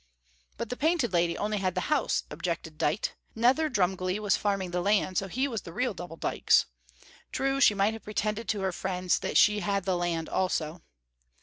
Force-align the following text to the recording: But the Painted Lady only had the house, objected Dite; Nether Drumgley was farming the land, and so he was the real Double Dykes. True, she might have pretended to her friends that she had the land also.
But 0.57 0.69
the 0.69 0.75
Painted 0.77 1.13
Lady 1.13 1.37
only 1.37 1.59
had 1.59 1.75
the 1.75 1.81
house, 1.93 2.23
objected 2.31 2.79
Dite; 2.79 3.13
Nether 3.35 3.69
Drumgley 3.69 4.17
was 4.17 4.35
farming 4.35 4.71
the 4.71 4.81
land, 4.81 5.07
and 5.09 5.15
so 5.19 5.27
he 5.27 5.47
was 5.47 5.61
the 5.61 5.71
real 5.71 5.93
Double 5.93 6.15
Dykes. 6.17 6.65
True, 7.31 7.61
she 7.61 7.75
might 7.75 7.93
have 7.93 8.01
pretended 8.01 8.49
to 8.49 8.61
her 8.61 8.71
friends 8.71 9.19
that 9.19 9.37
she 9.37 9.59
had 9.59 9.85
the 9.85 9.95
land 9.95 10.27
also. 10.27 10.81